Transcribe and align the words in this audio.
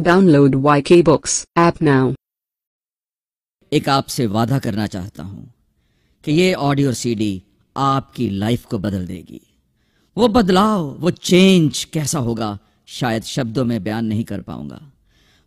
Download 0.00 0.64
YK 0.64 1.04
books 1.04 1.46
app 1.58 1.82
now. 1.82 2.14
एक 3.72 3.88
आपसे 3.88 4.26
वादा 4.26 4.58
करना 4.58 4.86
चाहता 4.86 5.22
हूँ 5.22 5.54
कि 6.24 6.32
ये 6.32 6.54
ऑडियो 6.54 6.92
सीडी 6.92 7.42
आपकी 7.76 8.30
लाइफ 8.30 8.64
को 8.64 8.78
बदल 8.78 9.06
देगी। 9.06 9.40
वो 10.16 10.28
बदलाव, 10.28 10.96
वो 11.00 11.10
चेंज 11.10 11.84
कैसा 11.84 12.18
होगा, 12.18 12.58
शायद 12.86 13.22
शब्दों 13.22 13.64
में 13.64 13.84
बयान 13.84 14.04
नहीं 14.04 14.24
कर 14.24 14.40
पाऊँगा। 14.40 14.92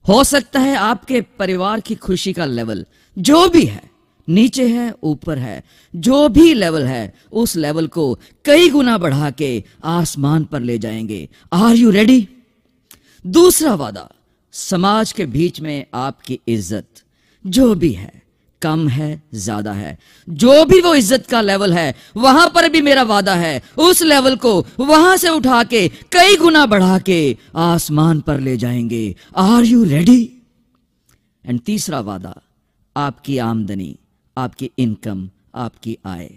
हो 0.07 0.23
सकता 0.23 0.59
है 0.59 0.75
आपके 0.75 1.21
परिवार 1.21 1.79
की 1.79 1.95
खुशी 1.95 2.33
का 2.33 2.45
लेवल 2.45 2.85
जो 3.17 3.49
भी 3.49 3.65
है, 3.65 3.91
नीचे 4.29 4.67
है, 4.67 4.95
ऊपर 5.03 5.37
है, 5.37 5.63
जो 5.95 6.29
भी 6.29 6.53
लेवल 6.53 6.83
है, 6.83 7.13
उस 7.31 7.55
लेवल 7.55 7.87
को 7.87 8.19
कई 8.45 8.69
गुना 8.69 8.97
बढ़ा 8.97 9.31
के 9.31 9.63
आसमान 9.83 10.45
पर 10.45 10.59
ले 10.59 10.77
जाएँगे। 10.77 11.29
आर 11.53 11.75
यू 11.75 11.89
रेडी 11.89 12.29
दूसरा 13.27 13.75
वादा 13.75 14.11
समाज 14.53 15.11
के 15.11 15.25
बीच 15.25 15.61
में 15.61 15.85
आपकी 15.93 16.39
इज़्ज़त 16.47 17.03
जो 17.45 17.73
भी 17.75 17.91
है, 17.91 18.21
कम 18.61 18.87
है, 18.87 19.21
ज़्यादा 19.33 19.71
है, 19.71 19.97
जो 20.27 20.65
भी 20.65 20.81
वो 20.81 20.93
इज़्ज़त 20.95 21.25
का 21.25 21.41
लेवल 21.41 21.73
है, 21.73 21.93
वहाँ 22.17 22.49
पर 22.55 22.69
भी 22.69 22.81
मेरा 22.81 23.03
वादा 23.03 23.35
है। 23.35 23.61
उस 23.77 24.01
लेवल 24.01 24.35
को 24.35 24.65
वहाँ 24.79 25.17
से 25.17 25.29
उठा 25.29 25.63
के 25.63 25.87
कई 25.87 26.37
गुना 26.37 26.65
बढ़ा 26.65 26.99
के 26.99 27.37
आसमान 27.55 28.21
पर 28.21 28.39
ले 28.39 28.57
जाएँगे। 28.57 29.15
आर 29.37 29.63
यू 29.63 29.83
रेडी 29.83 30.21
एंड 31.45 31.59
तीसरा 31.59 31.99
वादा, 31.99 32.41
आपकी 32.95 33.37
आमदनी, 33.37 33.95
आपकी 34.37 34.71
इनकम 34.79 35.29
आपकी 35.55 35.97
आय, 36.05 36.29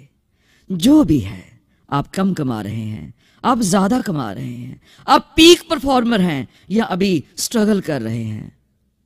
जो 0.71 1.03
भी 1.05 1.19
है 1.19 1.56
आप 1.91 2.07
कम 2.09 2.33
कमा 2.35 2.61
रहे 2.63 2.75
हैं, 2.75 3.13
आप 3.45 3.61
ज़्यादा 3.61 4.01
कमा 4.01 4.31
रहे 4.33 4.45
हैं, 4.47 4.81
आप 5.07 5.33
पीक 5.37 5.63
परफॉर्मर 5.71 6.21
हैं 6.21 6.47
या 6.71 6.85
अभी 6.85 7.25
स्ट्रगल 7.37 7.81
कर 7.81 8.03
रहे 8.03 8.23
हैं, 8.23 8.53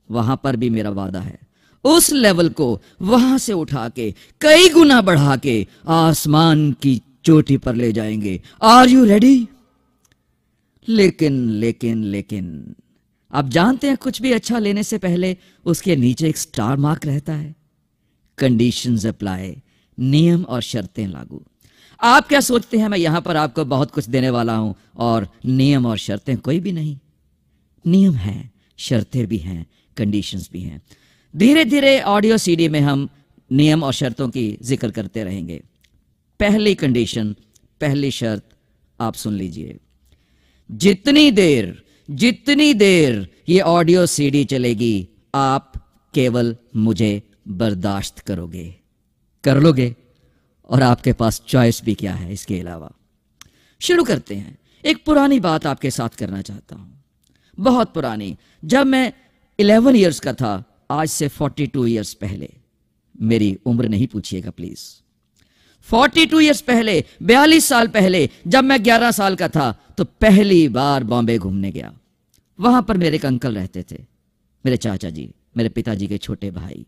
वहाँ 0.09 0.39
पर 0.43 0.55
भी 0.55 0.69
मेरा 0.69 0.89
वादा 0.89 1.19
है। 1.19 1.39
उस 1.85 2.11
लेवल 2.11 2.49
को 2.49 2.81
वहाँ 3.01 3.37
से 3.37 3.53
उठा 3.53 3.87
के 3.89 4.11
कई 4.41 4.69
गुना 4.69 5.01
बढ़ा 5.01 5.35
के 5.35 5.65
आसमान 5.87 6.71
की 6.71 7.01
चोटी 7.25 7.57
पर 7.57 7.75
ले 7.75 7.91
जाएँगे। 7.93 8.39
आर 8.63 8.89
यू 8.89 9.03
रेडी 9.05 9.47
लेकिन 10.87 11.39
लेकिन 11.49 12.03
लेकिन, 12.03 12.75
आप 13.33 13.49
जानते 13.49 13.87
हैं 13.87 13.97
कुछ 13.97 14.21
भी 14.21 14.31
अच्छा 14.31 14.59
लेने 14.59 14.83
से 14.83 14.97
पहले 14.97 15.35
उसके 15.65 15.95
नीचे 15.95 16.29
एक 16.29 16.37
स्टार 16.37 16.77
मार्क 16.77 17.05
रहता 17.05 17.33
है। 17.33 17.55
कंडीशंस 18.37 19.05
अप्लाई 19.05 19.55
नियम 19.97 20.43
और 20.43 20.61
शर्तें 20.61 21.07
लागू। 21.07 21.43
आप 22.01 22.27
क्या 22.27 22.39
सोचते 22.39 22.77
हैं? 22.77 22.87
मैं 22.87 22.97
यहाँ 22.97 23.21
पर 23.21 23.37
आपको 23.37 23.65
बहुत 23.65 23.91
कुछ 23.91 24.05
देने 24.09 24.29
वाला 24.29 24.55
हूँ। 24.55 24.75
और 24.97 25.27
नियम 25.45 25.85
और 25.85 25.97
शर्तें 25.97 26.37
कोई 26.37 26.59
भी 26.59 26.71
नहीं। 26.71 26.97
नियम 27.85 28.13
है, 28.13 28.51
शर्तें 28.77 29.25
भी 29.27 29.37
हैं 29.37 29.65
कंडीशंस 29.97 30.49
भी 30.53 30.61
हैं। 30.61 30.81
धीरे 31.33 31.65
धीरे 31.65 31.99
ऑडियो 32.01 32.37
सीडी 32.37 32.67
में 32.67 32.79
हम 32.79 33.07
नियम 33.51 33.83
और 33.83 33.93
शर्तों 33.93 34.29
की 34.29 34.57
ज़िक्र 34.61 34.91
करते 34.91 35.23
रहेंगे। 35.23 35.61
पहली 36.39 36.75
कंडीशन 36.75 37.35
पहली 37.81 38.11
शर्त 38.11 38.43
आप 38.99 39.13
सुन 39.13 39.33
लीजिए। 39.33 39.77
जितनी 40.71 41.31
देर 41.31 41.83
जितनी 42.09 42.73
देर 42.73 43.27
ये 43.49 43.59
ऑडियो 43.59 44.05
सीडी 44.05 44.43
चलेगी, 44.45 45.07
आप 45.35 45.73
केवल 46.13 46.55
मुझे 46.75 47.21
बर्दाश्त 47.47 48.19
करोगे। 48.19 48.75
कर 49.43 49.59
लोगे? 49.59 49.95
और 50.71 50.81
आपके 50.81 51.13
पास 51.13 51.41
चॉइस 51.47 51.81
भी 51.85 51.93
क्या 51.95 52.13
है 52.13 52.33
इसके 52.33 52.59
अलावा? 52.59 52.91
शुरू 53.81 54.03
करते 54.03 54.35
हैं। 54.35 54.57
एक 54.85 55.03
पुरानी 55.05 55.39
बात 55.39 55.65
आपके 55.65 55.91
साथ 55.91 56.09
करना 56.09 56.41
चाहता 56.41 56.75
हूँ। 56.75 57.03
बहुत 57.59 57.93
पुरानी। 57.93 58.37
जब 58.65 58.85
मैं 58.85 59.13
11 59.59 59.95
इयर्स 59.95 60.19
का 60.19 60.33
था, 60.33 60.63
आज 60.91 61.07
से 61.07 61.27
42 61.29 61.85
इयर्स 61.87 62.13
पहले। 62.13 62.49
मेरी 63.21 63.57
उम्र 63.65 63.87
नहीं 63.87 64.07
पूछिएगा 64.07 64.49
प्लीज़ 64.49 64.79
42 65.87 66.41
इयर्स 66.41 66.61
पहले 66.61 67.03
42 67.21 67.65
साल 67.65 67.87
पहले, 67.87 68.29
जब 68.47 68.63
मैं 68.63 68.83
11 68.83 69.11
साल 69.11 69.35
का 69.35 69.47
था 69.47 69.71
तो 69.97 70.03
पहली 70.05 70.67
बार 70.69 71.03
बॉम्बे 71.03 71.37
घूमने 71.37 71.71
गया। 71.71 71.93
वहाँ 72.59 72.81
पर 72.81 72.97
मेरे 72.97 73.15
एक 73.15 73.25
अंकल 73.25 73.55
रहते 73.55 73.83
थे। 73.91 74.05
मेरे 74.65 74.77
चाचा 74.77 75.09
जी, 75.09 75.29
मेरे 75.57 75.69
पिताजी 75.69 76.07
के 76.07 76.17
छोटे 76.17 76.51
भाई। 76.51 76.85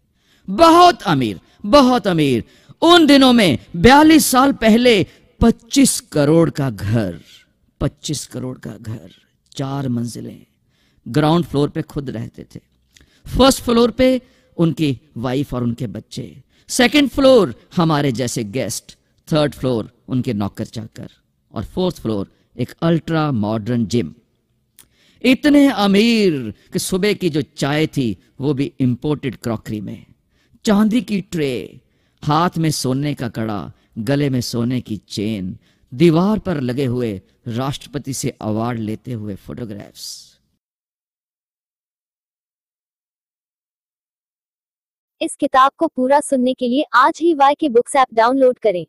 बहुत 0.50 1.04
अमीर 1.04 1.40
बहुत 1.66 2.08
अमीर। 2.08 2.44
उन 2.81 3.08
दिनों 3.08 3.34
में 3.34 3.58
42 3.76 4.26
साल 4.26 4.54
पहले 4.54 5.08
25 5.40 6.00
करोड़ 6.00 6.50
का 6.50 6.70
घर 6.70 7.22
25 7.80 8.28
करोड़ 8.28 8.58
का 8.58 8.78
घर, 8.81 9.12
चार 9.56 9.90
मंजिलें। 9.90 10.46
ग्राउंड 11.08 11.46
फ्लोर 11.46 11.70
पे 11.70 11.81
खुद 11.81 12.09
रहते 12.09 12.44
थे। 12.44 12.59
फ़र्स्ट 13.38 13.64
फ्लोर 13.64 13.92
पे 13.92 14.22
उनकी 14.58 15.00
वाइफ 15.18 15.54
और 15.54 15.64
उनके 15.64 15.88
बच्चे। 15.88 16.44
सेकंड 16.68 17.10
फ्लोर 17.10 17.56
हमारे 17.75 18.12
जैसे 18.12 18.44
गेस्ट। 18.44 18.98
थर्ड 19.31 19.54
फ्लोर 19.54 19.92
उनके 20.08 20.34
नौकर 20.34 20.66
चाकर। 20.66 21.10
और 21.52 21.64
फोर्थ 21.64 22.02
फ्लोर 22.02 22.31
एक 22.60 22.72
अल्ट्रा 22.81 23.31
मॉडर्न 23.31 23.86
जिम। 23.86 24.14
इतने 25.24 25.68
अमीर 25.68 26.54
कि 26.74 26.80
सुबह 26.80 27.14
की 27.14 27.30
जो 27.30 27.42
चाय 27.42 27.88
थी, 27.88 28.18
वो 28.42 28.54
भी 28.54 28.74
इंपोर्टेड 28.80 29.36
क्रॉकरी 29.36 29.81
में। 29.81 30.06
चांदी 30.66 31.01
की 31.01 31.19
ट्रे 31.22 31.79
हाथ 32.24 32.57
में 32.57 32.69
सोने 32.72 33.13
का 33.13 33.29
कड़ा 33.29 33.72
गले 34.00 34.29
में 34.29 34.41
सोने 34.41 34.79
की 34.81 34.97
चेन 35.09 35.57
दीवार 35.91 36.40
पर 36.40 36.59
लगे 36.62 36.85
हुए 36.85 37.12
राष्ट्रपति 37.47 38.13
से 38.13 38.29
अवार्ड 38.41 38.79
लेते 38.79 39.12
हुए 39.12 39.35
फोटोग्राफ्स 39.35 40.06
इस 45.22 45.35
किताब 45.35 45.72
को 45.78 45.88
पूरा 45.88 46.19
सुनने 46.19 46.53
के 46.53 46.68
लिए 46.68 46.85
आज 46.95 47.19
ही 47.22 47.34
Y 47.34 47.56
K 47.56 47.69
books 47.69 47.95
app 47.95 48.13
download 48.13 48.59
करें 48.59 48.85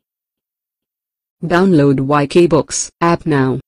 download 1.43 1.99
Y 1.99 2.27
K 2.27 2.47
books 2.47 2.89
app 3.03 3.25
now. 3.25 3.59